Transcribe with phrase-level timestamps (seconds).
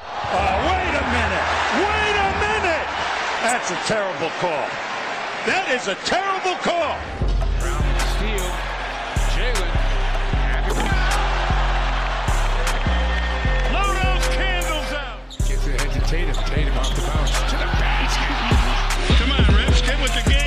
[0.00, 1.48] Oh, wait a minute!
[1.82, 2.88] Wait a minute!
[3.42, 4.68] That's a terrible call.
[5.46, 6.94] That is a terrible call.
[7.58, 7.82] Brown
[8.14, 8.46] steal.
[9.34, 9.72] Jaylen.
[13.70, 13.90] Blow
[14.36, 15.18] candles out.
[15.48, 16.34] Gets it ahead to Tatum.
[16.46, 17.30] Tatum off the bounce.
[17.30, 19.18] To the basket.
[19.18, 20.37] Come on, Rips, get with the game.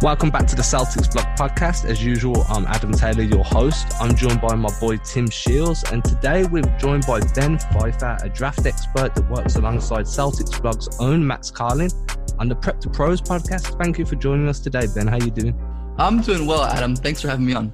[0.00, 1.84] Welcome back to the Celtics Blog Podcast.
[1.84, 3.84] As usual, I'm Adam Taylor, your host.
[4.00, 8.28] I'm joined by my boy Tim Shields, and today we're joined by Ben Pfeiffer, a
[8.28, 11.90] draft expert that works alongside Celtics Blog's own Max Carlin
[12.38, 13.76] on the Prep to Pros podcast.
[13.82, 15.08] Thank you for joining us today, Ben.
[15.08, 15.58] How are you doing?
[15.98, 16.94] I'm doing well, Adam.
[16.94, 17.72] Thanks for having me on.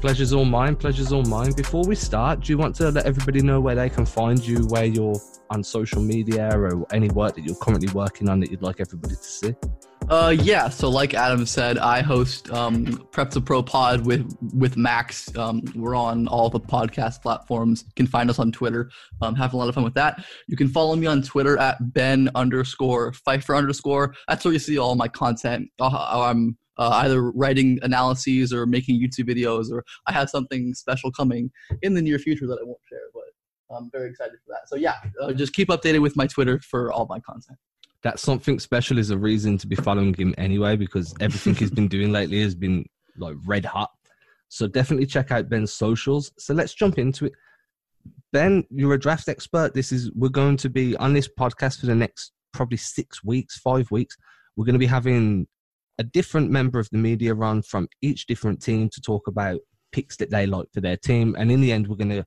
[0.00, 0.76] Pleasure's all mine.
[0.76, 1.50] Pleasure's all mine.
[1.56, 4.58] Before we start, do you want to let everybody know where they can find you,
[4.68, 5.16] where you're
[5.50, 9.16] on social media, or any work that you're currently working on that you'd like everybody
[9.16, 9.56] to see?
[10.10, 10.68] Uh, yeah.
[10.68, 15.34] So, like Adam said, I host um, Prep to Pro Pod with with Max.
[15.36, 17.84] Um, we're on all the podcast platforms.
[17.86, 18.90] You can find us on Twitter.
[19.22, 20.24] Um, having a lot of fun with that.
[20.46, 24.14] You can follow me on Twitter at Ben underscore Pfeiffer underscore.
[24.28, 25.70] That's where you see all my content.
[25.80, 31.12] Uh, I'm uh, either writing analyses or making YouTube videos, or I have something special
[31.12, 32.98] coming in the near future that I won't share.
[33.14, 34.68] But I'm very excited for that.
[34.68, 37.58] So yeah, uh, just keep updated with my Twitter for all my content.
[38.04, 41.88] That something special is a reason to be following him anyway, because everything he's been
[41.88, 43.90] doing lately has been like red hot.
[44.48, 46.30] So definitely check out Ben's socials.
[46.38, 47.32] So let's jump into it.
[48.32, 49.74] Ben, you're a draft expert.
[49.74, 53.58] This is we're going to be on this podcast for the next probably six weeks,
[53.58, 54.16] five weeks.
[54.56, 55.46] We're going to be having
[55.98, 59.60] a different member of the media run from each different team to talk about
[59.92, 61.36] picks that they like for their team.
[61.38, 62.24] And in the end, we're going to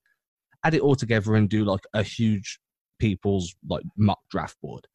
[0.64, 2.60] add it all together and do like a huge
[3.00, 4.88] people's like mock draft board.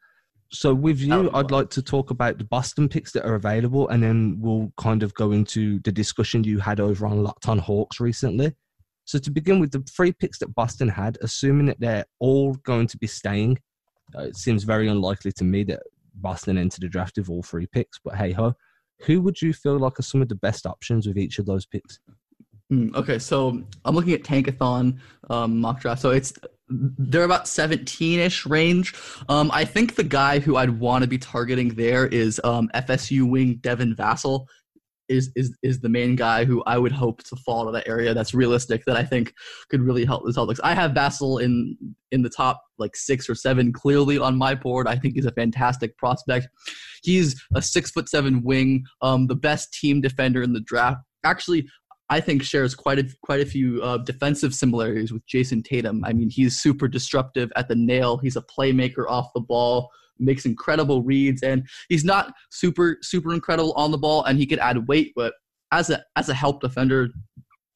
[0.52, 4.02] So with you, I'd like to talk about the Boston picks that are available, and
[4.02, 8.00] then we'll kind of go into the discussion you had over on Locked On Hawks
[8.00, 8.54] recently.
[9.04, 12.86] So to begin with, the three picks that Boston had, assuming that they're all going
[12.88, 13.58] to be staying,
[14.16, 15.80] uh, it seems very unlikely to me that
[16.16, 17.98] Boston enter the draft with all three picks.
[18.04, 18.54] But hey ho,
[19.00, 21.64] who would you feel like are some of the best options with each of those
[21.64, 21.98] picks?
[22.72, 26.00] Mm, okay, so I'm looking at Tankathon um, mock draft.
[26.00, 26.32] So it's
[26.68, 28.94] they're about 17ish range.
[29.28, 33.28] Um, I think the guy who I'd want to be targeting there is um, FSU
[33.28, 34.46] wing Devin Vassell.
[35.08, 38.14] Is, is is the main guy who I would hope to fall to that area
[38.14, 39.34] that's realistic that I think
[39.68, 40.60] could really help the Celtics.
[40.64, 41.76] I have Vassell in
[42.12, 44.86] in the top like six or seven clearly on my board.
[44.86, 46.48] I think he's a fantastic prospect.
[47.02, 51.02] He's a six foot seven wing, um, the best team defender in the draft.
[51.24, 51.68] Actually,
[52.10, 56.04] I think shares quite a quite a few uh, defensive similarities with Jayson Tatum.
[56.04, 58.18] I mean, he's super disruptive at the nail.
[58.18, 63.72] He's a playmaker off the ball, makes incredible reads, and he's not super super incredible
[63.72, 64.24] on the ball.
[64.24, 65.34] And he could add weight, but
[65.72, 67.08] as a as a help defender,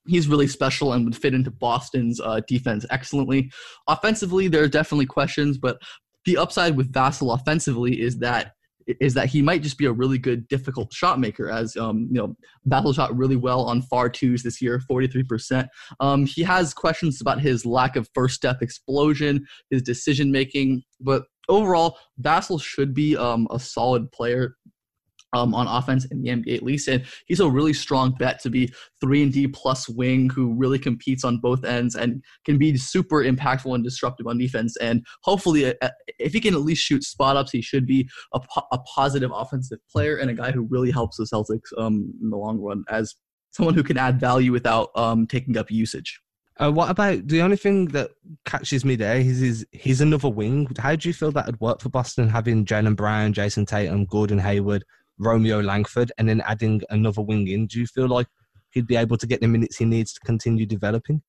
[0.06, 3.50] he's really special and would fit into Boston's uh, defense excellently.
[3.88, 5.80] Offensively, there are definitely questions, but
[6.24, 8.52] the upside with Vassell offensively is that
[8.86, 12.20] is that he might just be a really good difficult shot maker as um, you
[12.20, 12.36] know
[12.68, 15.68] Vassell shot really well on far twos this year 43%
[16.00, 21.24] um, he has questions about his lack of first step explosion his decision making but
[21.48, 24.56] overall Vassell should be um, a solid player
[25.32, 26.88] um, on offense in the NBA at least.
[26.88, 30.78] And he's a really strong bet to be three and D plus wing who really
[30.78, 34.76] competes on both ends and can be super impactful and disruptive on defense.
[34.78, 38.40] And hopefully, uh, if he can at least shoot spot ups, he should be a,
[38.40, 42.30] po- a positive offensive player and a guy who really helps the Celtics um, in
[42.30, 43.14] the long run as
[43.50, 46.20] someone who can add value without um, taking up usage.
[46.58, 48.10] Uh, what about the only thing that
[48.46, 50.66] catches me there is he's, he's another wing.
[50.78, 54.38] How do you feel that would work for Boston having Jaylen Brown, Jayson Tatum, Gordon
[54.38, 54.84] Hayward,
[55.18, 57.66] Romeo Langford, and then adding another wing in?
[57.66, 58.26] Do you feel like
[58.70, 61.22] he'd be able to get the minutes he needs to continue developing?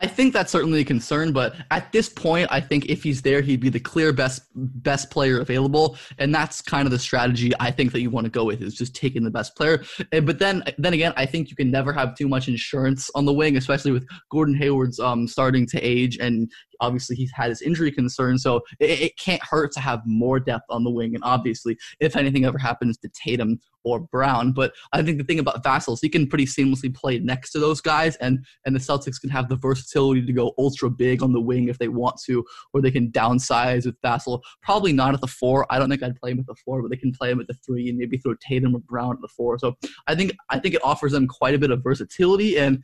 [0.00, 3.40] I think that's certainly a concern, but at this point, I think if he's there,
[3.40, 7.70] he'd be the clear best best player available, and that's kind of the strategy I
[7.70, 9.84] think that you want to go with is just taking the best player.
[10.10, 13.32] But then, then again, I think you can never have too much insurance on the
[13.32, 17.92] wing, especially with Gordon Hayward's um, starting to age, and obviously he's had his injury
[17.92, 21.14] concern, so it, it can't hurt to have more depth on the wing.
[21.14, 24.52] And obviously, if anything ever happens to Tatum or Brown.
[24.52, 27.80] But I think the thing about Vassell he can pretty seamlessly play next to those
[27.80, 31.40] guys, and and the Celtics can have the versatility to go ultra big on the
[31.40, 34.40] wing if they want to, or they can downsize with Vassell.
[34.62, 35.66] Probably not at the four.
[35.70, 37.46] I don't think I'd play him at the four, but they can play him at
[37.46, 39.58] the three and maybe throw Tatum or Brown at the four.
[39.58, 39.76] So
[40.06, 42.82] I think I think it offers them quite a bit of versatility and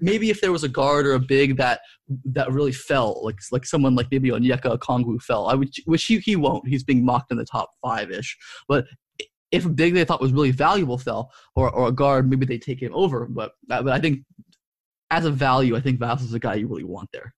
[0.00, 1.80] maybe if there was a guard or a big that
[2.24, 6.18] that really fell, like like someone like maybe Onyeka Okongwu fell, I would which he,
[6.18, 6.66] he won't.
[6.66, 8.36] He's being mocked in the top five ish.
[8.66, 8.86] But
[9.50, 12.58] if a big they thought was really valuable fell, or, or a guard, maybe they
[12.58, 13.26] take him over.
[13.26, 14.24] But but I think
[15.10, 17.34] as a value, I think Vassell's a guy you really want there.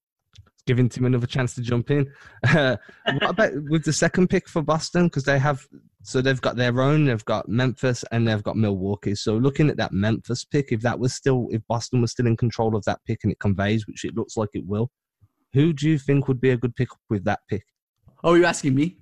[0.67, 2.11] giving Tim another chance to jump in.
[2.49, 2.77] Uh,
[3.21, 5.05] what about with the second pick for Boston?
[5.07, 5.67] Because they have,
[6.03, 9.15] so they've got their own, they've got Memphis, and they've got Milwaukee.
[9.15, 12.37] So looking at that Memphis pick, if that was still, if Boston was still in
[12.37, 14.91] control of that pick and it conveys, which it looks like it will,
[15.53, 17.65] who do you think would be a good pick with that pick?
[18.23, 18.99] Oh, you're asking me?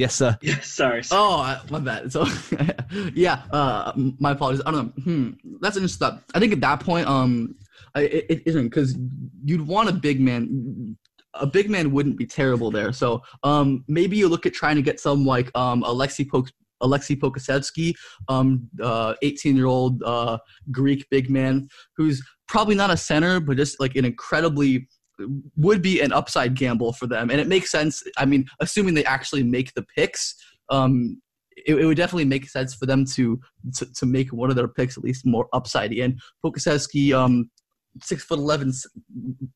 [0.00, 0.38] Yes, sir.
[0.42, 1.02] Yeah, sorry.
[1.10, 2.10] Oh, my bad.
[2.10, 2.26] So,
[3.14, 4.62] yeah, uh, my apologies.
[4.64, 5.02] I don't know.
[5.02, 5.30] Hmm,
[5.60, 6.18] that's interesting.
[6.34, 7.54] I think at that point, um,
[7.94, 8.96] it, it isn't because
[9.44, 10.96] you'd want a big man.
[11.34, 12.92] A big man wouldn't be terrible there.
[12.94, 16.50] So, um, maybe you look at trying to get some like um Aleksej Pok-
[16.82, 17.92] Aleksej Pokusevski,
[18.28, 20.38] um, uh, 18 year old uh,
[20.70, 24.88] Greek big man who's probably not a center, but just like an incredibly
[25.56, 27.30] would be an upside gamble for them.
[27.30, 28.02] And it makes sense.
[28.18, 30.34] I mean, assuming they actually make the picks,
[30.70, 31.20] um,
[31.66, 33.40] it, it, would definitely make sense for them to,
[33.76, 35.92] to, to make one of their picks at least more upside.
[35.92, 37.50] And Pokusevski, um,
[38.02, 38.72] six foot eleven,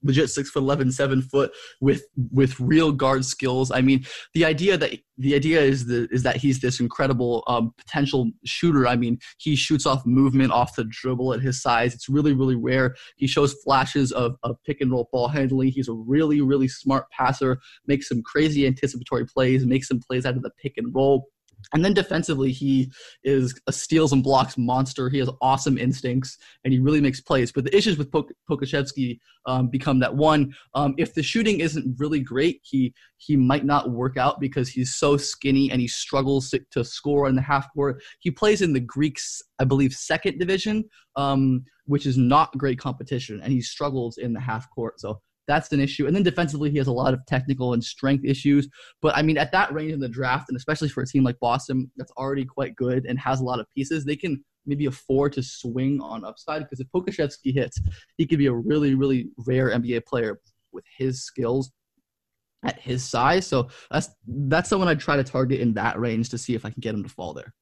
[0.03, 3.71] legit six foot eleven, seven foot with with real guard skills.
[3.71, 4.05] I mean,
[4.35, 8.87] the idea that the idea is the is that he's this incredible um, potential shooter.
[8.87, 11.95] I mean, he shoots off movement off the dribble at his size.
[11.95, 12.95] It's really really rare.
[13.17, 15.69] He shows flashes of, of pick and roll ball handling.
[15.69, 17.59] He's a really really smart passer.
[17.87, 19.65] Makes some crazy anticipatory plays.
[19.65, 21.29] Makes some plays out of the pick and roll
[21.73, 22.91] and then defensively, he
[23.23, 25.09] is a steals and blocks monster.
[25.09, 27.53] He has awesome instincts, and he really makes plays.
[27.53, 31.97] But the issues with Pok- Pokusevski um, become that one, um, if the shooting isn't
[31.99, 36.51] really great, he he might not work out because he's so skinny and he struggles
[36.51, 38.03] to, to score in the half court.
[38.21, 40.85] He plays in the Greeks, I believe, second division,
[41.17, 45.01] um, which is not great competition, and he struggles in the half court.
[45.01, 46.07] So that's an issue.
[46.07, 48.69] And then defensively, he has a lot of technical and strength issues.
[49.03, 51.39] But I mean, at that range in the draft, and especially for a team like
[51.41, 55.33] Boston that's already quite good and has a lot of pieces, they can maybe afford
[55.35, 57.81] to swing on upside because if Pokusevski hits,
[58.17, 60.41] he could be a really, really rare NBA player
[60.73, 61.71] with his skills
[62.65, 63.47] at his size.
[63.47, 66.71] So that's that's someone I'd try to target in that range to see if I
[66.71, 67.53] can get him to fall there.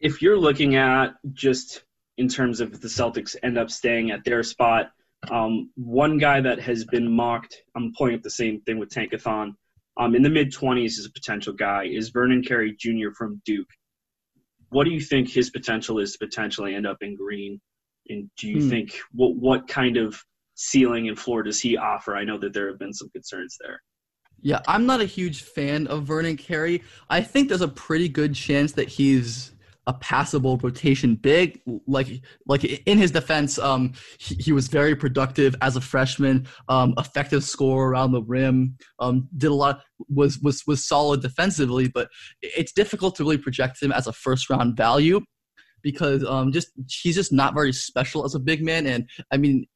[0.00, 1.84] If you're looking at just
[2.18, 4.90] in terms of the Celtics end up staying at their spot
[5.30, 9.52] um, one guy that has been mocked, I'm pulling up the same thing with Tankathon,
[9.98, 13.10] um, in the mid 20s as a potential guy, is Vernon Carey Jr.
[13.16, 13.68] from Duke.
[14.70, 17.60] What do you think his potential is to potentially end up in green?
[18.08, 18.70] And do you hmm.
[18.70, 20.18] think what what kind of
[20.54, 22.16] ceiling and floor does he offer?
[22.16, 23.82] I know that there have been some concerns there.
[24.40, 26.84] Yeah, I'm not a huge fan of Vernon Carey.
[27.10, 29.50] I think there's a pretty good chance that he's
[29.88, 31.60] a passable rotation big.
[31.86, 32.08] Like
[32.46, 36.46] like in his defense, um, he, he was very productive as a freshman.
[36.68, 38.76] Um, effective score around the rim.
[39.00, 39.80] Um, did a lot.
[40.08, 42.08] Was was was solid defensively, but
[42.42, 45.20] it's difficult to really project him as a first round value
[45.82, 46.68] because um, just
[47.02, 48.86] he's just not very special as a big man.
[48.86, 49.66] And I mean,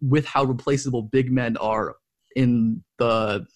[0.00, 1.96] with how replaceable big men are
[2.34, 3.46] in the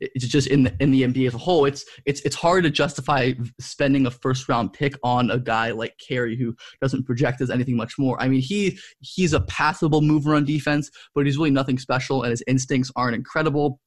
[0.00, 2.70] it's just in the, in the NBA as a whole, it's it's it's hard to
[2.70, 7.50] justify spending a first round pick on a guy like Carey who doesn't project as
[7.50, 8.20] anything much more.
[8.20, 12.30] I mean, he he's a passable mover on defense, but he's really nothing special, and
[12.30, 13.80] his instincts aren't incredible.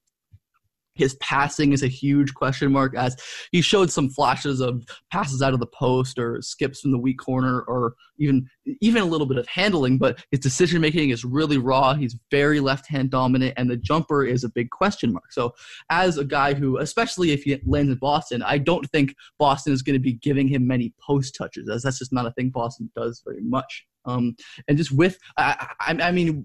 [0.94, 3.16] His passing is a huge question mark as
[3.50, 7.18] he showed some flashes of passes out of the post or skips from the weak
[7.18, 8.48] corner or even
[8.80, 11.94] even a little bit of handling, but his decision making is really raw.
[11.94, 15.32] He's very left hand dominant, and the jumper is a big question mark.
[15.32, 15.54] So,
[15.90, 19.82] as a guy who, especially if he lands in Boston, I don't think Boston is
[19.82, 22.90] going to be giving him many post touches, as that's just not a thing Boston
[22.94, 23.86] does very much.
[24.04, 24.34] Um,
[24.68, 26.44] and just with, I, I, I, mean,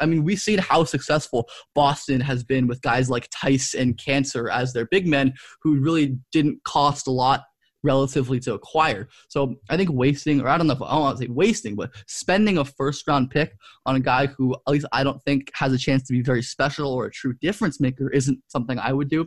[0.00, 4.50] I mean, we've seen how successful Boston has been with guys like Theis and Kanter
[4.52, 7.42] as their big men, who really didn't cost a lot
[7.82, 9.08] relatively to acquire.
[9.28, 11.76] So I think wasting, or I don't know if I don't want to say wasting,
[11.76, 13.52] but spending a first round pick
[13.86, 16.42] on a guy who at least I don't think has a chance to be very
[16.42, 19.26] special or a true difference maker isn't something I would do.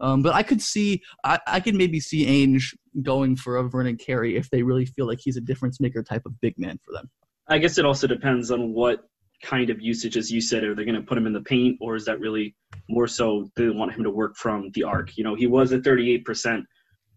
[0.00, 3.96] Um, but I could see, I, I could maybe see Ainge going for a Vernon
[3.96, 6.92] Carey if they really feel like he's a difference maker type of big man for
[6.92, 7.10] them.
[7.48, 9.04] I guess it also depends on what
[9.42, 11.78] kind of usage, as you said, are they going to put him in the paint,
[11.80, 12.54] or is that really
[12.88, 15.16] more so they want him to work from the arc?
[15.16, 16.62] You know, he was a 38%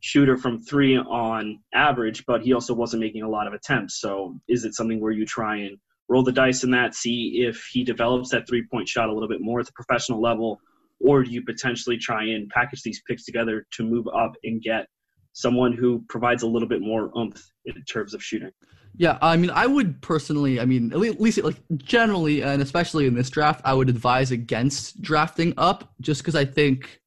[0.01, 3.99] shooter from three on average, but he also wasn't making a lot of attempts.
[3.99, 7.67] So is it something where you try and roll the dice in that, see if
[7.71, 10.59] he develops that three point shot a little bit more at the professional level,
[10.99, 14.87] or do you potentially try and package these picks together to move up and get
[15.33, 18.51] someone who provides a little bit more oomph in terms of shooting?
[18.95, 23.13] Yeah, I mean, I would personally, I mean, at least like generally, and especially in
[23.13, 26.99] this draft, I would advise against drafting up just because I think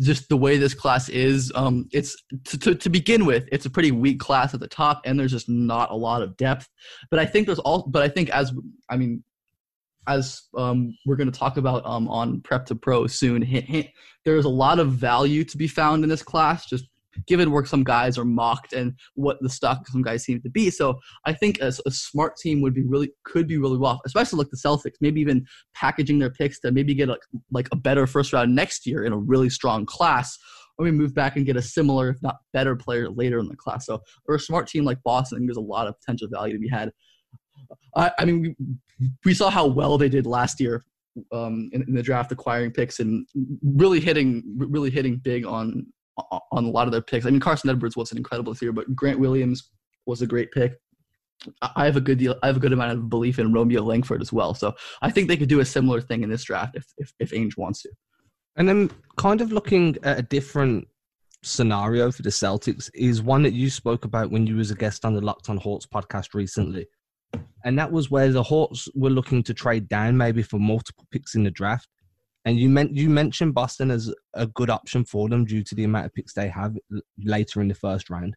[0.00, 3.70] just the way this class is, um, it's to, to, to, begin with, it's a
[3.70, 6.68] pretty weak class at the top, and there's just not a lot of depth.
[7.10, 8.52] But I think there's all, but I think as
[8.88, 9.22] I mean,
[10.08, 13.46] as um, we're going to talk about um, on Prep to Pro soon,
[14.24, 16.66] there's a lot of value to be found in this class.
[16.66, 16.86] Just
[17.26, 20.70] given where some guys are mocked and what the stock some guys seem to be.
[20.70, 24.38] So I think a, a smart team would be really could be really well, especially
[24.38, 27.18] like the Celtics, maybe even packaging their picks to maybe get a,
[27.50, 30.38] like a better first round next year in a really strong class.
[30.78, 33.56] Or we move back and get a similar, if not better, player later in the
[33.56, 33.86] class.
[33.86, 36.68] So, for a smart team like Boston, there's a lot of potential value to be
[36.68, 36.92] had.
[37.96, 38.54] I, I mean,
[38.98, 40.84] we, we saw how well they did last year
[41.32, 43.26] um, in, in, the draft, acquiring picks and
[43.62, 45.86] really hitting, really hitting big on
[46.50, 47.26] on a lot of their picks.
[47.26, 49.70] I mean, Carson Edwards was an incredible year, but Grant Williams
[50.06, 50.74] was a great pick.
[51.62, 52.34] I have a good deal.
[52.42, 54.54] I have a good amount of belief in Romeo Langford as well.
[54.54, 57.30] So I think they could do a similar thing in this draft if if, if
[57.30, 57.90] Ainge wants to.
[58.56, 60.88] And then, kind of looking at a different
[61.44, 65.04] scenario for the Celtics is one that you spoke about when you was a guest
[65.04, 66.86] on the Locked On Hawks podcast recently,
[67.64, 71.34] and that was where the Hawks were looking to trade down maybe for multiple picks
[71.34, 71.88] in the draft.
[72.44, 75.84] And you meant you mentioned Boston as a good option for them due to the
[75.84, 76.76] amount of picks they have
[77.22, 78.36] later in the first round.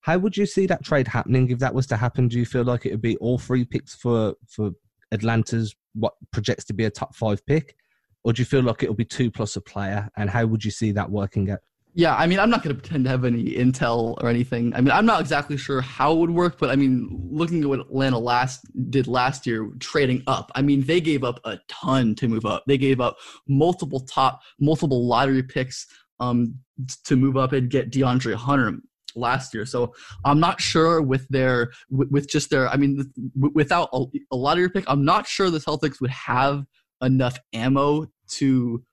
[0.00, 2.28] How would you see that trade happening if that was to happen?
[2.28, 4.70] Do you feel like it would be all three picks for for
[5.12, 7.76] Atlanta's what projects to be a top five pick,
[8.24, 10.08] or do you feel like it'll be two plus a player?
[10.16, 11.60] And how would you see that working out?
[11.98, 14.74] Yeah, I mean, I'm not going to pretend to have any intel or anything.
[14.74, 17.70] I mean, I'm not exactly sure how it would work, but I mean, looking at
[17.70, 18.60] what Atlanta last
[18.90, 20.52] did last year, trading up.
[20.54, 22.64] I mean, they gave up a ton to move up.
[22.66, 23.16] They gave up
[23.48, 25.86] multiple top, multiple lottery picks
[26.20, 26.56] um,
[27.04, 28.74] to move up and get DeAndre Hunter
[29.14, 29.64] last year.
[29.64, 32.68] So I'm not sure with their with just their.
[32.68, 36.66] I mean, without a, a lottery pick, I'm not sure the Celtics would have
[37.00, 38.84] enough ammo to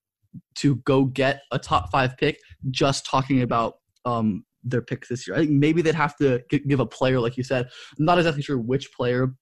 [0.55, 2.37] to go get a top five pick
[2.71, 3.75] just talking about
[4.05, 5.35] um, their picks this year.
[5.35, 7.67] I think maybe they'd have to give a player, like you said.
[7.97, 9.33] I'm not exactly sure which player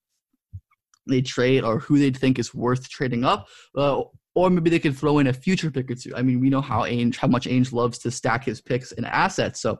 [1.07, 3.47] they trade or who they'd think is worth trading up.
[3.75, 6.15] Uh, or maybe they could throw in a future pick or two.
[6.15, 9.05] I mean, we know how Ainge, how much Ainge loves to stack his picks and
[9.05, 9.61] assets.
[9.61, 9.77] So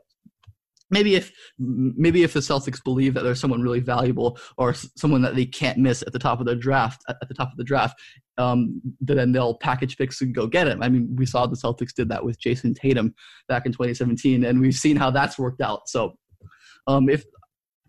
[0.90, 5.36] maybe if maybe if the Celtics believe that there's someone really valuable or someone that
[5.36, 8.00] they can't miss at the top of their draft at the top of the draft,
[8.42, 10.82] um, then they'll package picks and go get him.
[10.82, 13.14] I mean, we saw the Celtics did that with Jayson Tatum
[13.48, 15.88] back in 2017, and we've seen how that's worked out.
[15.88, 16.14] So,
[16.88, 17.24] um, if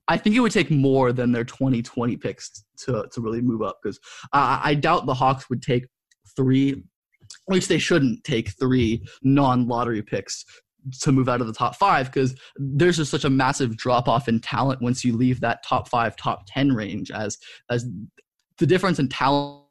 [0.08, 3.78] I think it would take more than their 2020 picks to to really move up
[3.82, 3.98] because
[4.32, 5.86] I, I doubt the Hawks would take
[6.36, 6.82] three
[7.48, 10.44] at least they shouldn't take three non-lottery picks
[11.00, 14.28] to move out of the top five because there's just such a massive drop off
[14.28, 17.10] in talent once you leave that top five, top ten range.
[17.10, 17.38] As
[17.70, 17.86] as
[18.58, 19.61] the difference in talent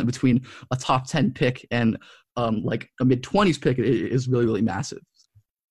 [0.00, 1.98] between a top ten pick and
[2.36, 5.00] um, like a mid twenties pick is really really massive.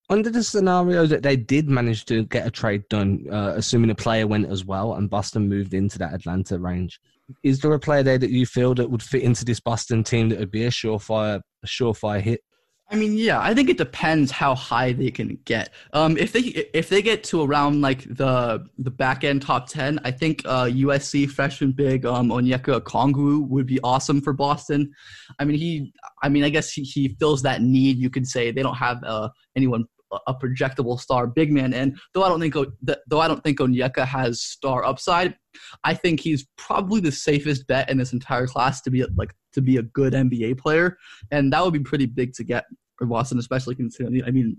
[0.10, 3.96] Under the scenario that they did manage to get a trade done, uh, assuming a
[3.96, 7.00] player went as well, and Boston moved into that Atlanta range,
[7.44, 10.28] is there a player there that you feel that would fit into this Boston team
[10.30, 12.42] that would be a surefire, a surefire hit?
[12.92, 15.70] I mean, yeah, I think it depends how high they can get.
[15.94, 16.42] Um, if they
[16.74, 20.66] if they get to around like the the back end top ten, I think uh,
[20.66, 24.92] USC freshman big um, Onyeka Okongwu would be awesome for Boston.
[25.40, 27.98] I mean, he, I mean, I guess he, he fills that need.
[27.98, 29.86] You could say they don't have uh, anyone
[30.28, 31.74] a projectable star big man.
[31.74, 32.56] And though I don't think
[33.08, 35.36] though I don't think Onyeka has star upside,
[35.84, 39.62] I think he's probably the safest bet in this entire class to be like to
[39.62, 40.98] be a good NBA player,
[41.32, 42.66] and that would be pretty big to get
[43.02, 44.24] for Boston, especially considering.
[44.24, 44.58] I mean,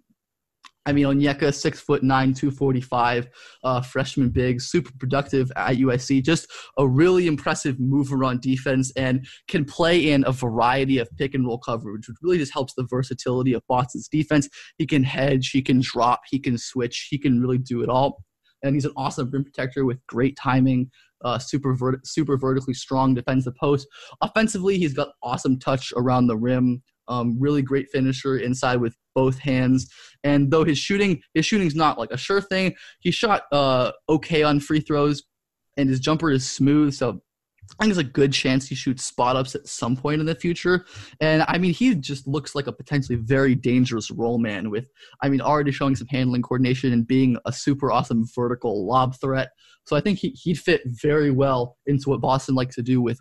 [0.84, 3.28] I mean, Onyeka, six foot nine, 245,
[3.62, 6.24] uh, freshman big, super productive at USC.
[6.24, 11.34] Just a really impressive mover on defense and can play in a variety of pick
[11.34, 14.48] and roll coverage, which really just helps the versatility of Boston's defense.
[14.76, 18.24] He can hedge, he can drop, he can switch, he can really do it all.
[18.64, 20.90] And he's an awesome rim protector with great timing,
[21.24, 23.86] uh, super vert- super vertically strong defensive post.
[24.20, 26.82] Offensively, he's got awesome touch around the rim.
[27.08, 29.88] Um, really great finisher inside with both hands.
[30.24, 32.74] And though his shooting, his shooting's not like a sure thing.
[33.00, 35.22] He shot uh, okay on free throws,
[35.76, 36.94] and his jumper is smooth.
[36.94, 37.20] So
[37.78, 40.34] I think there's a good chance he shoots spot ups at some point in the
[40.34, 40.84] future.
[41.20, 44.84] And I mean, he just looks like a potentially very dangerous roll man with,
[45.22, 49.50] I mean, already showing some handling coordination and being a super awesome vertical lob threat.
[49.84, 53.18] So I think he, he'd fit very well into what Boston likes to do with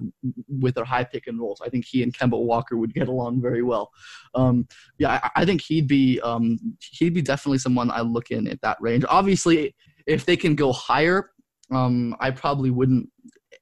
[0.48, 1.62] with their high pick and rolls.
[1.66, 3.90] I think he and Kemba Walker would get along very well.
[4.36, 4.68] Um,
[5.00, 6.60] yeah, I, I, think he'd be um,
[6.92, 9.06] he'd be definitely someone I look in at that range.
[9.10, 11.32] Obviously, if they can go higher,
[11.72, 13.10] um, I probably wouldn't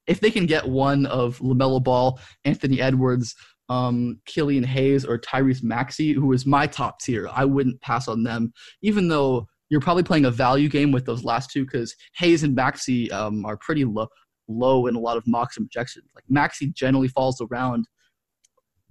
[0.08, 3.36] if they can get one of LaMelo Ball, Anthony Edwards,
[3.70, 8.24] um, Killian Hayes, or Tyrese Maxey, who is my top tier, I wouldn't pass on
[8.24, 12.44] them, even though you're probably playing a value game with those last two because Hayes
[12.44, 14.08] and Maxey um, are pretty low.
[14.48, 16.10] low in a lot of mocks and projections.
[16.16, 17.86] Like Maxey generally falls around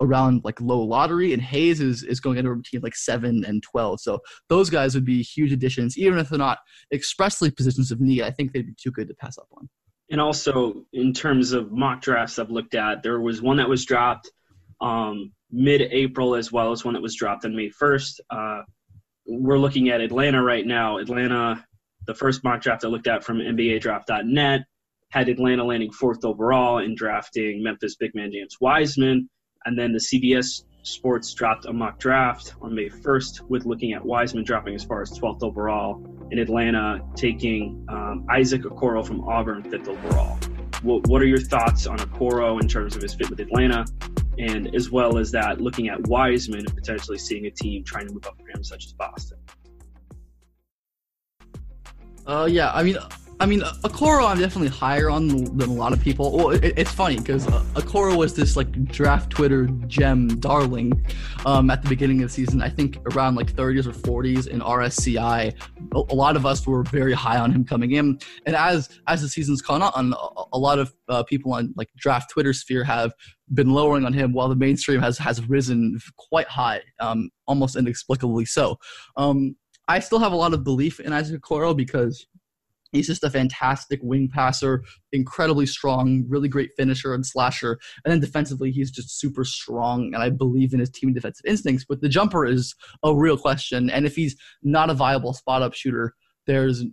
[0.00, 3.98] around like low lottery, and Hayes is is going into between like seven and twelve.
[3.98, 6.58] So those guys would be huge additions, even if they're not
[6.92, 8.22] expressly positions of need.
[8.22, 9.68] I think they'd be too good to pass up on.
[10.10, 13.84] And also, in terms of mock drafts I've looked at, there was one that was
[13.84, 14.30] dropped
[14.80, 18.20] um, mid-April as well as one that was dropped on May 1st.
[18.30, 18.62] Uh,
[19.26, 20.98] we're looking at Atlanta right now.
[20.98, 21.64] Atlanta,
[22.06, 24.62] the first mock draft I looked at from NBADraft.net
[25.10, 29.28] had Atlanta landing fourth overall in drafting Memphis big man James Wiseman.
[29.64, 34.04] And then the CBS Sports dropped a mock draft on May 1st with looking at
[34.04, 39.62] Wiseman dropping as far as 12th overall, in Atlanta taking um, Isaac Okoro from Auburn
[39.62, 40.38] fifth overall.
[40.83, 43.85] What, what are your thoughts on Okoro in terms of his fit with Atlanta,
[44.38, 48.14] and as well as that, looking at Wiseman and potentially seeing a team trying to
[48.14, 49.38] move up for him, such as Boston?
[52.26, 52.97] Uh, yeah, I mean,
[53.40, 56.37] I mean, Okoro I'm definitely higher on than a lot of people.
[56.37, 61.07] Well, it, it's funny because Okoro was this like draft Twitter gem darling
[61.47, 62.61] um, at the beginning of the season.
[62.61, 65.54] I think around like 30s or 40s in RSCI.
[65.95, 69.28] A, lot of us were very high on him coming in, and as as the
[69.28, 73.12] season's gone on, a, a lot of uh, people on like draft Twitter sphere have
[73.54, 78.45] been lowering on him, while the mainstream has has risen quite high, um, almost inexplicably
[78.45, 78.78] so.
[79.16, 79.54] Um,
[79.87, 82.26] I still have a lot of belief in Isaac Okoro because
[82.92, 87.78] He's just a fantastic wing passer, incredibly strong, really great finisher and slasher.
[88.04, 90.14] And then defensively, he's just super strong.
[90.14, 91.85] And I believe in his team defensive instincts.
[91.88, 93.90] But the jumper is a real question.
[93.90, 96.14] And if he's not a viable spot up shooter,
[96.47, 96.85] there's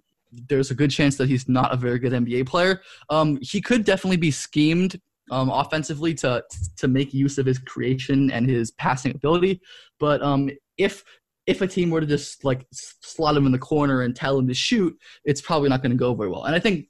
[0.49, 2.81] there's a good chance that he's not a very good NBA player.
[3.09, 4.99] Um, he could definitely be schemed
[5.31, 6.43] um, offensively to
[6.77, 9.61] to make use of his creation and his passing ability.
[9.99, 11.03] But um, if
[11.47, 14.47] if a team were to just like slot him in the corner and tell him
[14.47, 16.45] to shoot, it's probably not going to go very well.
[16.45, 16.87] And I think,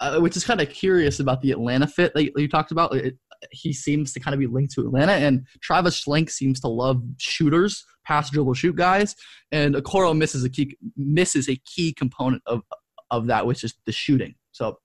[0.00, 2.94] uh, which is kind of curious about the Atlanta fit that you, talked about.
[2.94, 3.18] It,
[3.52, 7.02] he seems to kind of be linked to Atlanta, and Travis Schlenk seems to love
[7.18, 9.14] shooters, pass, dribble, shoot guys,
[9.52, 12.62] and Okoro misses a key misses a key component of
[13.10, 14.34] of that, which is the shooting.
[14.52, 14.78] So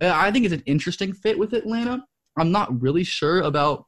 [0.00, 2.04] uh, I think it's an interesting fit with Atlanta.
[2.38, 3.84] I'm not really sure about.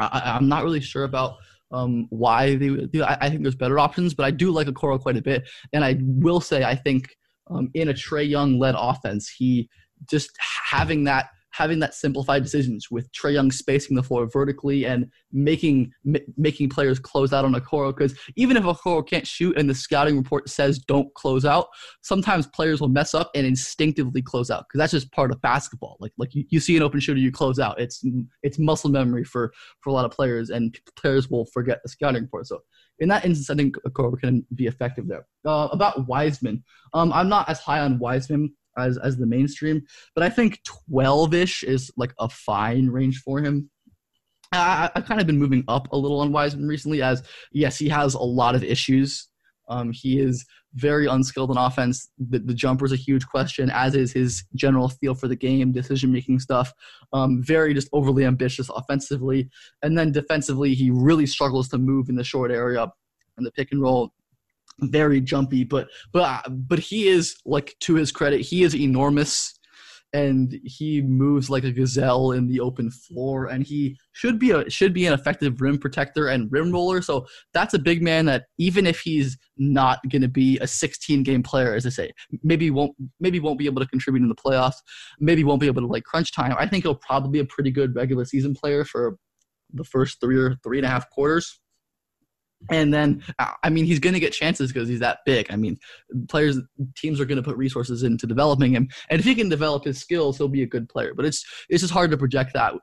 [0.00, 1.36] I, I'm not really sure about
[1.72, 3.02] um, why they do.
[3.02, 5.48] I, I, think there's better options, but I do like Okoro quite a bit.
[5.72, 7.16] And I will say, I think
[7.50, 9.68] um, in a Trae Young led offense, he
[10.10, 15.10] just having that having that simplified decisions with Trae Young spacing the floor vertically and
[15.32, 17.94] making m- making players close out on Okoro.
[17.96, 21.68] Because even if Okoro can't shoot and the scouting report says don't close out,
[22.02, 25.96] sometimes players will mess up and instinctively close out because that's just part of basketball.
[26.00, 27.80] Like like you, you see an open shooter, you close out.
[27.80, 28.04] It's
[28.42, 32.22] it's muscle memory for for a lot of players, and players will forget the scouting
[32.22, 32.46] report.
[32.46, 32.60] So
[32.98, 35.26] in that instance, I think Okoro can be effective there.
[35.44, 36.62] Uh, about Wiseman,
[36.94, 39.82] um, I'm not as high on Wiseman as as the mainstream.
[40.14, 43.70] But I think 12ish is like a fine range for him.
[44.52, 47.88] I, have kind of been moving up a little on Wiseman recently, as yes, he
[47.88, 49.28] has a lot of issues.
[49.68, 52.10] Um, he is very unskilled in offense.
[52.18, 55.72] The, the jumper is a huge question, as is his general feel for the game,
[55.72, 56.72] decision making stuff.
[57.12, 59.48] Um, very just overly ambitious offensively.
[59.82, 62.90] And then defensively, he really struggles to move in the short area
[63.36, 64.12] and the pick and roll
[64.80, 69.58] very jumpy, but but but he is like to his credit, he is enormous.
[70.14, 73.46] And he moves like a gazelle in the open floor.
[73.46, 77.00] And he should be a should be an effective rim protector and rim roller.
[77.00, 81.22] So that's a big man that even if he's not going to be a 16
[81.22, 82.10] game player as i say
[82.42, 84.76] maybe won't maybe won't be able to contribute in the playoffs.
[85.18, 86.54] Maybe won't be able to like crunch time.
[86.58, 89.16] I think he'll probably be a pretty good regular season player for
[89.72, 91.61] the first three or three and a half quarters
[92.70, 93.22] and then,
[93.62, 95.50] I mean, he's going to get chances because he's that big.
[95.50, 95.78] I mean,
[96.28, 96.58] players,
[96.96, 99.98] teams are going to put resources into developing him, and if he can develop his
[99.98, 101.12] skills, he'll be a good player.
[101.14, 102.74] But it's it's just hard to project that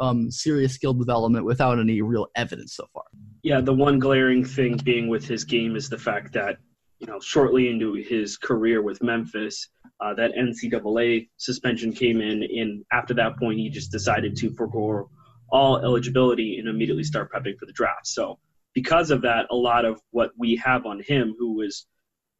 [0.00, 3.04] um, serious skill development without any real evidence so far.
[3.42, 6.56] Yeah, the one glaring thing being with his game is the fact that
[6.98, 9.68] you know shortly into his career with Memphis,
[10.00, 15.08] uh, that NCAA suspension came in, and after that point, he just decided to forego
[15.50, 18.06] all eligibility and immediately start prepping for the draft.
[18.06, 18.38] So
[18.78, 21.84] because of that, a lot of what we have on him, who was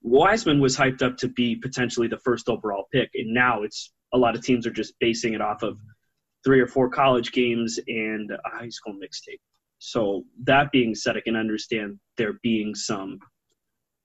[0.03, 4.19] Wiseman was hyped up to be potentially the first overall pick, and now it's a
[4.19, 5.77] lot of teams are just basing it off of
[6.45, 9.41] three or four college games and a high school mixtape.
[9.81, 13.19] So that being said, I can understand there being some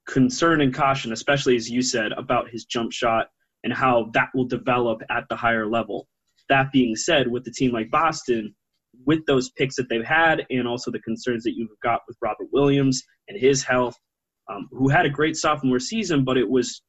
[0.08, 3.28] concern and caution, especially as you said about his jump shot
[3.63, 6.08] and how that will develop at the higher level.
[6.50, 8.56] That being said, with a team like Boston,
[9.06, 12.48] with those picks that they've had and also the concerns that you've got with Robert
[12.52, 13.96] Williams and his health,
[14.50, 16.82] um, who had a great sophomore season, but it was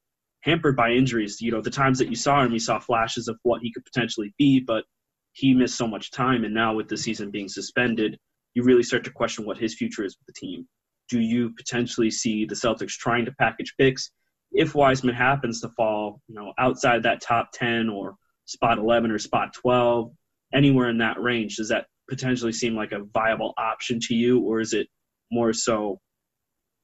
[0.43, 1.41] hampered by injuries.
[1.41, 3.85] You know, the times that you saw him, you saw flashes of what he could
[3.85, 4.85] potentially be, but
[5.33, 6.45] he missed so much time.
[6.45, 8.19] And now with the season being suspended,
[8.55, 10.67] you really start to question what his future is with the team.
[11.09, 14.11] Do you potentially see the Celtics trying to package picks
[14.53, 18.15] if Wiseman happens to fall, you know, outside that top 10 or
[18.45, 20.13] spot 11 or spot 12,
[20.55, 21.57] anywhere in that range?
[21.57, 24.89] Does that potentially seem like a viable option to you, or is it
[25.31, 26.01] more so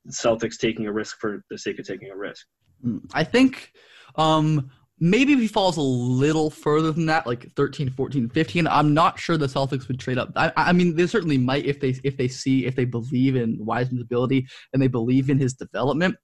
[0.08, 2.46] Celtics taking a risk for the sake of taking a risk?
[2.84, 3.72] Mm, I think
[4.16, 8.94] um, maybe if he falls a little further than that, like 13, 14, 15, I'm
[8.94, 10.32] not sure the Celtics would trade up.
[10.36, 13.58] I, I mean, they certainly might if they if they see if they believe in
[13.64, 16.16] Wiseman's ability and they believe in his development.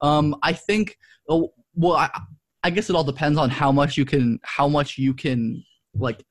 [0.00, 0.96] Um, I think.
[1.28, 2.08] Oh, well, I,
[2.62, 5.62] I guess it all depends on how much you can how much you can
[5.94, 6.24] like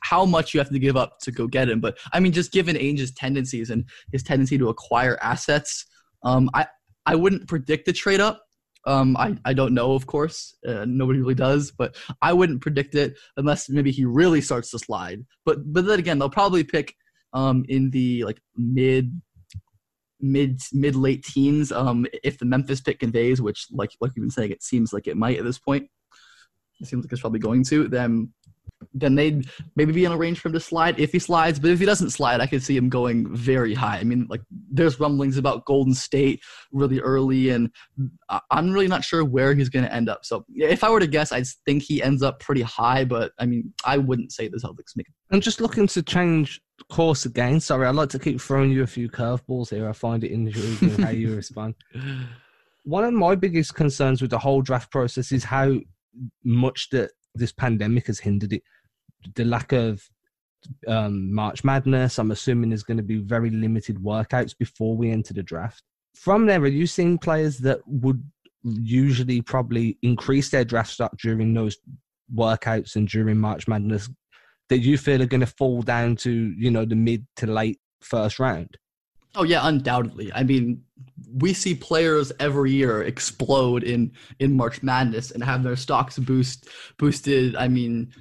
[0.00, 1.80] how much you have to give up to go get him.
[1.80, 5.86] But I mean, just given Ainge's tendencies and his tendency to acquire assets,
[6.24, 6.66] um, I
[7.06, 8.42] I wouldn't predict a trade up.
[8.86, 10.56] Um, I, I don't know, of course.
[10.66, 14.78] Uh, nobody really does, but I wouldn't predict it unless maybe he really starts to
[14.78, 15.24] slide.
[15.44, 16.94] But but then again, they'll probably pick
[17.32, 19.20] um, in the like mid
[20.20, 24.30] mid mid late teens um, if the Memphis pick conveys, which like like you've been
[24.30, 25.88] saying, it seems like it might at this point.
[26.80, 27.88] It seems like it's probably going to.
[27.88, 28.32] Then
[28.94, 31.58] then they'd maybe be in a range for him to slide if he slides.
[31.58, 33.98] But if he doesn't slide, I could see him going very high.
[33.98, 36.40] I mean, like there's rumblings about Golden State
[36.72, 37.70] really early, and
[38.50, 40.24] I'm really not sure where he's going to end up.
[40.24, 43.04] So if I were to guess, I'd think he ends up pretty high.
[43.04, 45.06] But I mean, I wouldn't say the Celtics make.
[45.30, 47.60] I'm just looking to change course again.
[47.60, 49.88] Sorry, I'd like to keep throwing you a few curveballs here.
[49.88, 51.74] I find it intriguing how you respond.
[52.84, 55.78] One of my biggest concerns with the whole draft process is how
[56.44, 58.62] much that this pandemic has hindered it.
[59.34, 60.02] The lack of
[60.86, 65.34] um, March Madness, I'm assuming, is going to be very limited workouts before we enter
[65.34, 65.82] the draft.
[66.14, 68.22] From there, are you seeing players that would
[68.64, 71.76] usually probably increase their draft stock during those
[72.34, 74.10] workouts and during March Madness
[74.68, 77.78] that you feel are going to fall down to, you know, the mid to late
[78.00, 78.76] first round?
[79.38, 80.32] Oh yeah, undoubtedly.
[80.34, 80.82] I mean,
[81.32, 86.68] we see players every year explode in in March Madness and have their stocks boost
[86.98, 87.54] boosted.
[87.54, 88.12] I mean,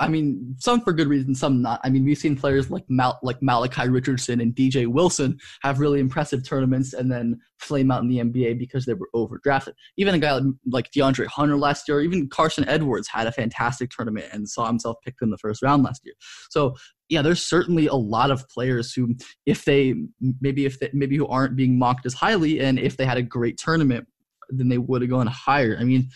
[0.00, 1.80] I mean, some for good reason, some not.
[1.82, 5.98] I mean, we've seen players like Mal- like Malachi Richardson and DJ Wilson have really
[5.98, 9.72] impressive tournaments and then flame out in the NBA because they were overdrafted.
[9.96, 14.26] Even a guy like DeAndre Hunter last year, even Carson Edwards had a fantastic tournament
[14.30, 16.14] and saw himself picked in the first round last year.
[16.50, 16.74] So
[17.08, 19.14] yeah, there's certainly a lot of players who,
[19.46, 19.94] if they
[20.40, 23.22] maybe if they, maybe who aren't being mocked as highly, and if they had a
[23.22, 24.06] great tournament,
[24.50, 25.76] then they would have gone higher.
[25.78, 26.08] I mean,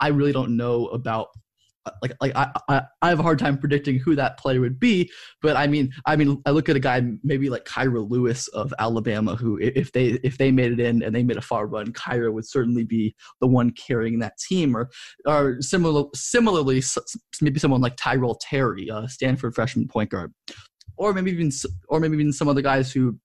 [0.00, 1.28] I really don't know about
[2.02, 5.10] like like I, I I have a hard time predicting who that player would be,
[5.42, 8.72] but I mean I mean I look at a guy maybe like Kira Lewis of
[8.78, 11.92] Alabama who if they if they made it in and they made a far run,
[11.92, 14.90] Kira would certainly be the one carrying that team, or
[15.26, 16.82] or similar similarly
[17.40, 20.32] maybe someone like Tyrell Terry, Stanford freshman point guard,
[20.96, 21.50] or maybe even
[21.88, 23.18] or maybe even some other guys who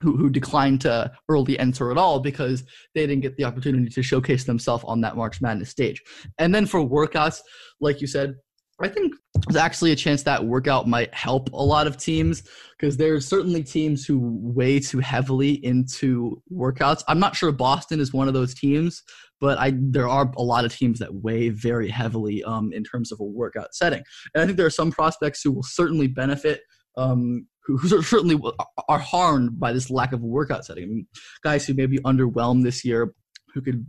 [0.00, 4.02] who, who declined to early enter at all because they didn't get the opportunity to
[4.02, 6.02] showcase themselves on that March Madness stage.
[6.38, 7.40] And then for workouts,
[7.80, 8.34] like you said,
[8.80, 9.14] I think
[9.46, 12.44] there's actually a chance that workout might help a lot of teams
[12.78, 17.02] because there's certainly teams who weigh too heavily into workouts.
[17.08, 19.02] I'm not sure Boston is one of those teams,
[19.40, 23.10] but I there are a lot of teams that weigh very heavily um, in terms
[23.10, 24.02] of a workout setting.
[24.34, 26.60] And I think there are some prospects who will certainly benefit
[26.96, 28.40] um, who certainly
[28.88, 30.84] are harmed by this lack of a workout setting.
[30.84, 31.06] I mean,
[31.42, 33.14] guys who may be underwhelmed this year,
[33.52, 33.84] who could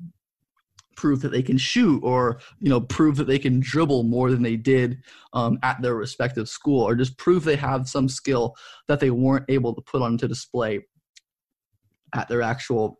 [0.99, 4.43] prove that they can shoot or you know prove that they can dribble more than
[4.43, 4.97] they did
[5.31, 8.53] um, at their respective school or just prove they have some skill
[8.89, 10.85] that they weren't able to put onto display
[12.13, 12.99] at their actual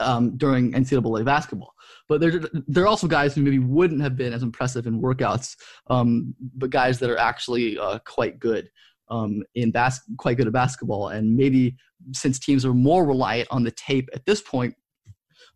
[0.00, 1.72] um, during NCAA basketball.
[2.12, 5.56] But there, there are also guys who maybe wouldn't have been as impressive in workouts,
[5.88, 8.68] um, but guys that are actually uh, quite good
[9.08, 11.08] um, in bas- quite good at basketball.
[11.08, 11.74] And maybe
[12.12, 14.74] since teams are more reliant on the tape at this point,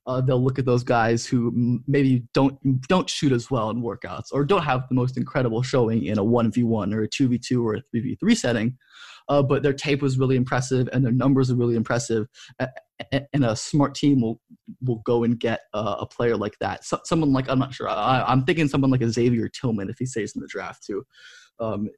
[0.06, 2.56] uh, they'll look at those guys who maybe don't
[2.88, 6.24] don't shoot as well in workouts or don't have the most incredible showing in a
[6.24, 8.78] one v one or a two v two or a three v three setting,
[9.28, 12.26] uh, but their tape was really impressive and their numbers are really impressive.
[13.12, 14.40] And a smart team will
[14.80, 16.84] will go and get uh, a player like that.
[16.84, 17.88] So, someone like I'm not sure.
[17.88, 21.04] I, I'm thinking someone like a Xavier Tillman if he stays in the draft too
[21.58, 21.88] um,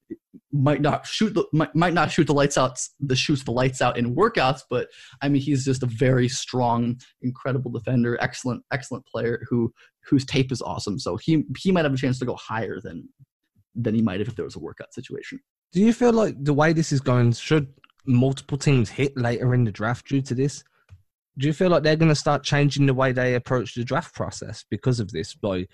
[0.52, 3.82] might not shoot the might, might not shoot the lights out the shoots the lights
[3.82, 4.88] out in workouts but
[5.22, 9.72] i mean he's just a very strong incredible defender excellent excellent player who
[10.08, 13.08] whose tape is awesome so he he might have a chance to go higher than
[13.74, 15.38] than he might have if there was a workout situation
[15.72, 17.68] do you feel like the way this is going should
[18.06, 20.64] multiple teams hit later in the draft due to this
[21.38, 24.14] do you feel like they're going to start changing the way they approach the draft
[24.14, 25.66] process because of this by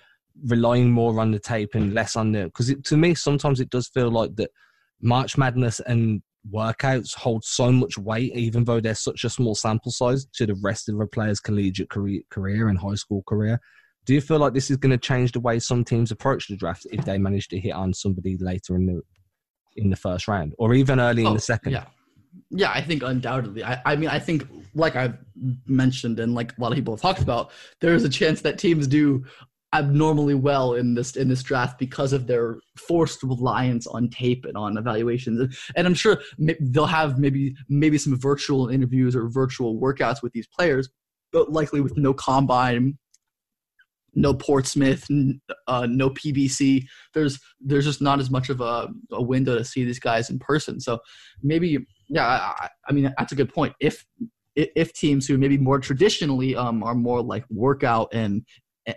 [0.47, 3.87] relying more on the tape and less on the because to me sometimes it does
[3.87, 4.51] feel like that
[5.01, 6.21] march madness and
[6.53, 10.55] workouts hold so much weight even though they're such a small sample size to the
[10.61, 13.59] rest of a player's collegiate career, career and high school career
[14.05, 16.55] do you feel like this is going to change the way some teams approach the
[16.55, 19.01] draft if they manage to hit on somebody later in the
[19.77, 21.85] in the first round or even early Oh, in the second Yeah.
[22.49, 23.63] Yeah, I think undoubtedly.
[23.63, 25.17] I, I mean, I think, like I've
[25.67, 28.57] mentioned and like a lot of people have talked about, there is a chance that
[28.57, 29.25] teams do
[29.73, 34.55] abnormally well in this in this draft because of their forced reliance on tape and
[34.55, 35.55] on evaluations.
[35.75, 40.47] And I'm sure they'll have maybe maybe some virtual interviews or virtual workouts with these
[40.47, 40.89] players,
[41.33, 42.97] but likely with no combine,
[44.13, 45.05] no Portsmouth,
[45.67, 46.85] uh, no PBC.
[47.13, 50.39] There's there's just not as much of a, a window to see these guys in
[50.39, 50.79] person.
[50.79, 50.99] So
[51.43, 53.73] maybe yeah, I, I mean that's a good point.
[53.79, 54.05] If
[54.55, 58.45] if teams who maybe more traditionally um, are more like workout and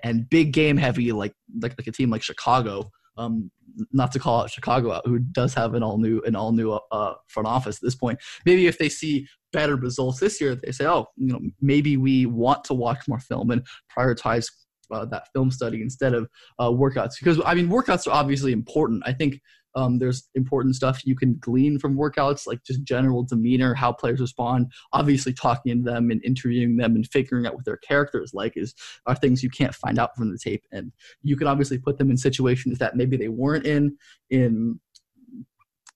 [0.02, 3.50] and big game heavy, like like like a team like Chicago, um,
[3.92, 6.72] not to call out Chicago out, who does have an all new an all new
[6.72, 8.18] uh, front office at this point.
[8.44, 12.26] Maybe if they see better results this year, they say, oh, you know, maybe we
[12.26, 13.66] want to watch more film and
[13.96, 14.46] prioritize
[14.90, 19.02] uh, that film study instead of uh, workouts because I mean workouts are obviously important.
[19.06, 19.40] I think
[19.78, 24.20] um, there's important stuff you can glean from workouts, like just general demeanor, how players
[24.20, 24.72] respond.
[24.92, 28.56] Obviously, talking to them and interviewing them and figuring out what their character is like
[28.56, 28.74] is
[29.06, 30.64] are things you can't find out from the tape.
[30.72, 30.90] And
[31.22, 33.96] you can obviously put them in situations that maybe they weren't in
[34.30, 34.80] in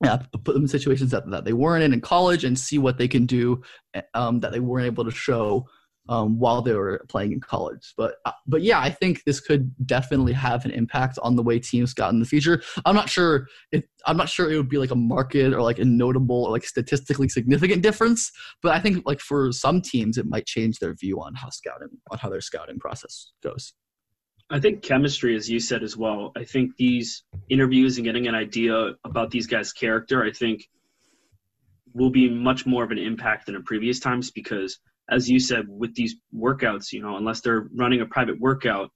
[0.05, 2.99] yeah, put them in situations that, that they weren't in in college and see what
[2.99, 3.63] they can do
[4.15, 5.67] um, that they weren't able to show
[6.09, 7.95] um, while they were playing in college.
[7.97, 11.59] But uh, but yeah, I think this could definitely have an impact on the way
[11.59, 12.63] teams scout in the future.
[12.85, 15.79] I'm not sure if I'm not sure it would be like a market or like
[15.79, 18.31] a notable or like statistically significant difference.
[18.63, 21.89] But I think like for some teams, it might change their view on how scouting
[22.11, 23.75] on how their scouting process goes.
[24.51, 26.31] I think chemistry, as you said as well.
[26.37, 30.69] I think these interviews and getting an idea about these guys' character, I think,
[31.95, 34.79] will be much more of an impact than in previous times because,
[35.13, 38.91] as you said, with these workouts, you know, unless they're running a private workout,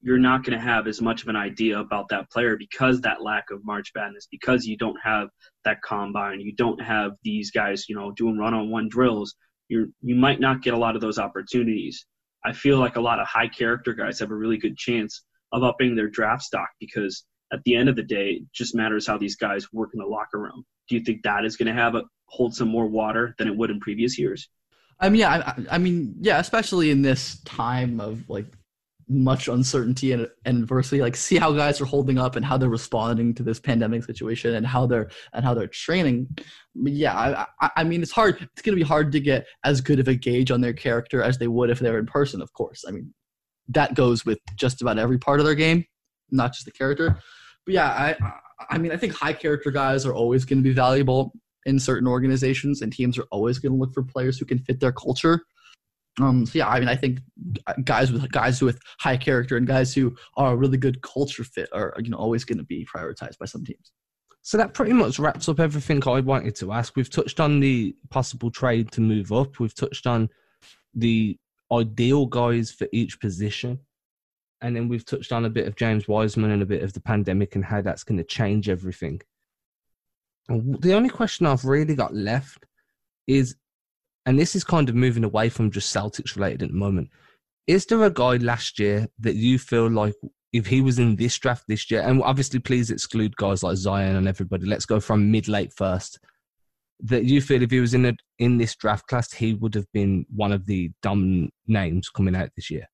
[0.00, 3.22] you're not going to have as much of an idea about that player because that
[3.22, 5.28] lack of March Madness, because you don't have
[5.64, 9.34] that combine, you don't have these guys, you know, doing run-on-one drills.
[9.68, 12.06] You you might not get a lot of those opportunities.
[12.44, 15.64] I feel like a lot of high character guys have a really good chance of
[15.64, 19.18] upping their draft stock because at the end of the day, it just matters how
[19.18, 20.64] these guys work in the locker room.
[20.88, 23.56] Do you think that is going to have a hold some more water than it
[23.56, 24.48] would in previous years?
[24.98, 28.46] I mean, yeah, I, I mean, yeah, especially in this time of like
[29.08, 32.68] much uncertainty and, and adversity, like see how guys are holding up and how they're
[32.68, 36.28] responding to this pandemic situation and how they're and how they're training.
[36.74, 38.40] Yeah, I, I, I mean, it's hard.
[38.40, 41.38] It's gonna be hard to get as good of a gauge on their character as
[41.38, 42.40] they would if they were in person.
[42.40, 43.12] Of course, I mean,
[43.68, 45.84] that goes with just about every part of their game,
[46.30, 47.18] not just the character.
[47.64, 48.16] But yeah, I,
[48.70, 51.32] I mean, I think high character guys are always going to be valuable
[51.66, 54.80] in certain organizations, and teams are always going to look for players who can fit
[54.80, 55.42] their culture.
[56.18, 57.20] Um, so yeah, I mean, I think
[57.84, 61.68] guys with guys with high character and guys who are a really good culture fit
[61.74, 63.92] are you know always going to be prioritized by some teams.
[64.40, 66.94] So that pretty much wraps up everything I wanted to ask.
[66.94, 69.58] We've touched on the possible trade to move up.
[69.58, 70.28] We've touched on
[70.94, 71.36] the
[71.72, 73.80] ideal guys for each position.
[74.62, 77.00] And then we've touched on a bit of James Wiseman and a bit of the
[77.00, 79.20] pandemic and how that's going to change everything.
[80.48, 82.64] The only question I've really got left
[83.26, 83.56] is,
[84.26, 87.10] and this is kind of moving away from just Celtics related at the moment,
[87.66, 90.14] is there a guy last year that you feel like
[90.52, 94.16] if he was in this draft this year, and obviously please exclude guys like Zion
[94.16, 96.18] and everybody, let's go from mid late first,
[97.00, 99.90] that you feel if he was in a, in this draft class, he would have
[99.92, 102.86] been one of the dumb names coming out this year?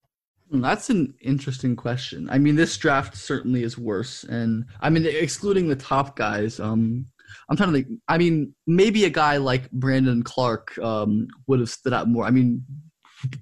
[0.51, 2.29] Hmm, That's an interesting question.
[2.31, 7.07] I mean, this draft certainly is worse, and I mean, excluding the top guys, um,
[7.49, 8.01] I'm trying to think.
[8.09, 12.25] I mean, maybe a guy like Brandon Clarke um, would have stood out more.
[12.25, 12.65] I mean,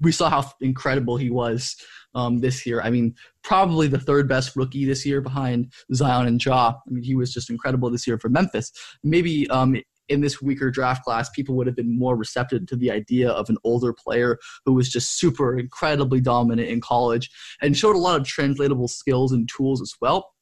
[0.01, 1.77] we saw how incredible he was
[2.15, 2.81] um, this year.
[2.83, 6.75] I mean, probably the third best rookie this year behind Zion and Ja.
[6.75, 8.73] I mean, he was just incredible this year for Memphis.
[9.03, 9.77] Maybe um,
[10.09, 13.49] in this weaker draft class, people would have been more receptive to the idea of
[13.49, 17.31] an older player who was just super incredibly dominant in college
[17.63, 20.33] and showed a lot of translatable skills and tools as well.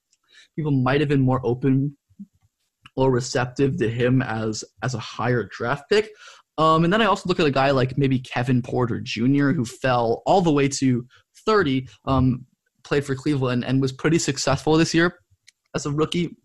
[0.57, 1.97] People might have been more open
[2.99, 6.11] or receptive to him as as a higher draft pick.
[6.59, 9.65] Um, and then I also look at a guy like maybe Kevin Porter Jr., who
[9.65, 11.07] fell all the way to
[11.47, 12.45] 30, um,
[12.83, 15.21] played for Cleveland, and was pretty successful this year
[15.77, 16.37] as a rookie.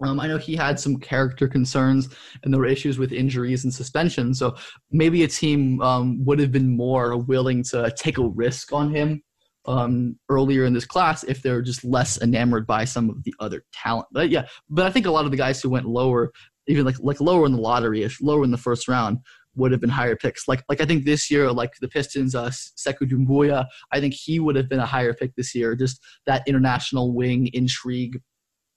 [0.00, 2.08] Um, I know he had some character concerns
[2.42, 4.34] and there were issues with injuries and suspension.
[4.34, 4.56] So
[4.90, 9.22] maybe a team um, would have been more willing to take a risk on him
[9.66, 13.64] um, earlier in this class if they're just less enamored by some of the other
[13.72, 14.08] talent.
[14.12, 16.32] But yeah, but I think a lot of the guys who went lower,
[16.66, 19.18] even like like lower in the lottery, if lower in the first round,
[19.54, 20.48] would have been higher picks.
[20.48, 24.40] Like like I think this year, like the Pistons, uh, Sekou Doumbouya, I think he
[24.40, 25.76] would have been a higher pick this year.
[25.76, 28.20] Just that international wing intrigue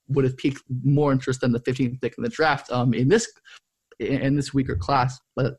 [0.07, 3.27] would have piqued more interest than the 15th pick in the draft um, in this
[3.99, 5.19] in this weaker class.
[5.35, 5.55] But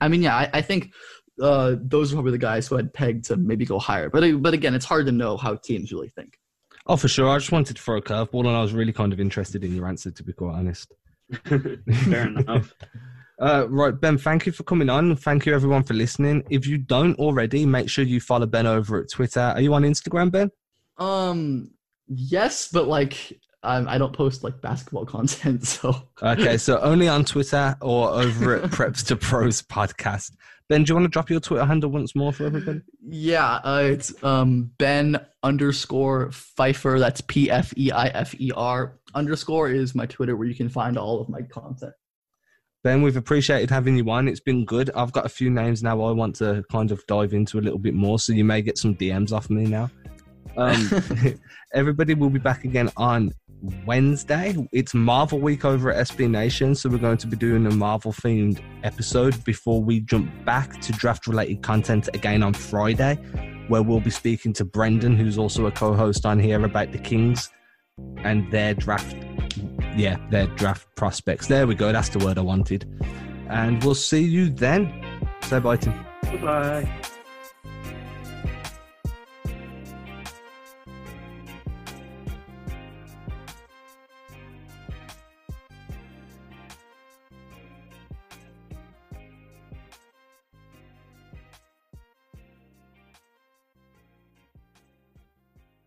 [0.00, 0.92] I mean, yeah, I, I think
[1.40, 4.10] uh, those are probably the guys who I'd peg to maybe go higher.
[4.10, 6.38] But but again, it's hard to know how teams really think.
[6.86, 7.28] Oh, for sure.
[7.28, 9.74] I just wanted to throw a curveball, and I was really kind of interested in
[9.74, 10.92] your answer, to be quite honest.
[11.44, 12.74] Fair enough.
[13.40, 15.16] Uh, right, Ben, thank you for coming on.
[15.16, 16.44] Thank you, everyone, for listening.
[16.48, 19.40] If you don't already, make sure you follow Ben over at Twitter.
[19.40, 20.48] Are you on Instagram, Ben?
[20.98, 21.72] Um,
[22.06, 26.56] yes, but like I, I don't post like basketball content, so okay.
[26.56, 30.32] So only on Twitter or over at Preps to Pros podcast.
[30.68, 32.80] Ben, do you want to drop your Twitter handle once more for everybody?
[33.06, 36.98] Yeah, uh, it's um, Ben underscore Pfeifer.
[36.98, 40.68] That's P F E I F E R underscore is my Twitter where you can
[40.68, 41.92] find all of my content.
[42.84, 44.26] Ben, we've appreciated having you on.
[44.26, 44.90] It's been good.
[44.96, 47.78] I've got a few names now I want to kind of dive into a little
[47.78, 49.88] bit more, so you may get some DMs off me now.
[50.56, 50.90] Um,
[51.74, 53.32] everybody will be back again on
[53.86, 54.54] Wednesday.
[54.72, 58.12] It's Marvel week over at SB Nation, so we're going to be doing a Marvel
[58.12, 63.14] themed episode before we jump back to draft related content again on Friday,
[63.68, 66.98] where we'll be speaking to Brendan, who's also a co host on here, about the
[66.98, 67.50] Kings
[68.18, 69.16] and their draft.
[69.96, 71.46] Yeah, their draft prospects.
[71.46, 71.92] There we go.
[71.92, 72.88] That's the word I wanted.
[73.48, 74.92] And we'll see you then.
[75.42, 75.94] Say bye, Tim.
[76.30, 77.02] Goodbye.